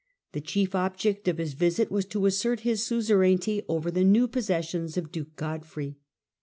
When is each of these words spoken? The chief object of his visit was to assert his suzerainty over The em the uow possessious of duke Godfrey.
The 0.31 0.41
chief 0.41 0.73
object 0.73 1.27
of 1.27 1.37
his 1.37 1.53
visit 1.53 1.91
was 1.91 2.05
to 2.05 2.25
assert 2.25 2.61
his 2.61 2.83
suzerainty 2.83 3.61
over 3.69 3.91
The 3.91 3.99
em 3.99 4.13
the 4.13 4.19
uow 4.21 4.31
possessious 4.31 4.97
of 4.97 5.11
duke 5.11 5.35
Godfrey. 5.35 5.99